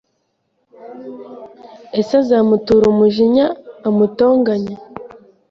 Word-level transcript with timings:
Ese 1.99 2.11
azamutura 2.21 2.85
umujinya, 2.93 3.45
amutonganye 3.87 4.73